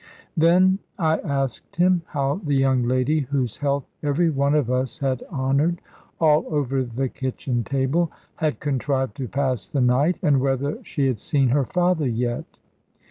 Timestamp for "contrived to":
8.59-9.27